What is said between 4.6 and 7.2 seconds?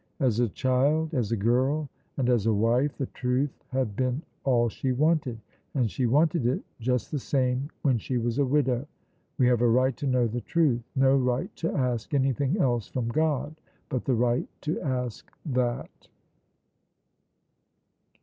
she wanted, and she wanted it just the